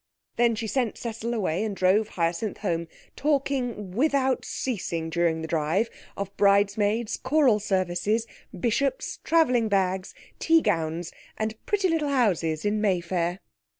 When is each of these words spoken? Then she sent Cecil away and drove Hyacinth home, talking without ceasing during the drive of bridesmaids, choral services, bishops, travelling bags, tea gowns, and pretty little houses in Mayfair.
Then 0.35 0.55
she 0.55 0.65
sent 0.65 0.97
Cecil 0.97 1.31
away 1.31 1.63
and 1.63 1.75
drove 1.75 2.07
Hyacinth 2.17 2.57
home, 2.65 2.87
talking 3.15 3.91
without 3.91 4.43
ceasing 4.43 5.11
during 5.11 5.43
the 5.43 5.47
drive 5.47 5.91
of 6.17 6.35
bridesmaids, 6.37 7.17
choral 7.17 7.59
services, 7.59 8.25
bishops, 8.59 9.19
travelling 9.23 9.67
bags, 9.69 10.15
tea 10.39 10.63
gowns, 10.63 11.11
and 11.37 11.53
pretty 11.67 11.87
little 11.87 12.09
houses 12.09 12.65
in 12.65 12.81
Mayfair. 12.81 13.41